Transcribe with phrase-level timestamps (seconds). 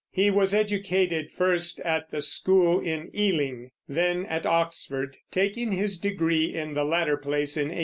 [0.09, 6.45] He was educated first at the school in Ealing, then at Oxford, taking his degree
[6.55, 7.79] in the latter place in 1820.